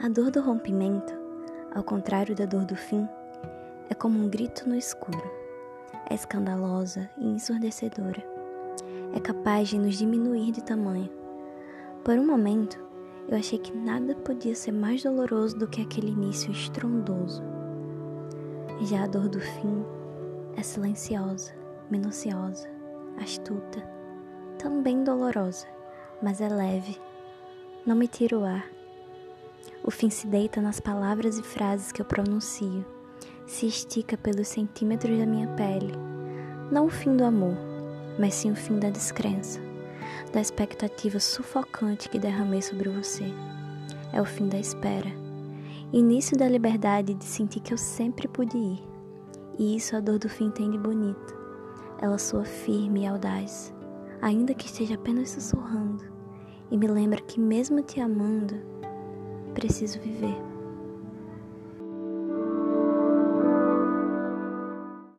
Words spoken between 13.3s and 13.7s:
achei